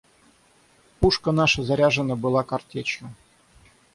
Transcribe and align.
Пушка 0.99 1.31
наша 1.31 1.61
заряжена 1.63 2.15
была 2.15 2.43
картечью. 2.43 3.13